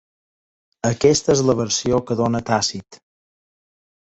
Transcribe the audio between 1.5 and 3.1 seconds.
versió que dóna Tàcit.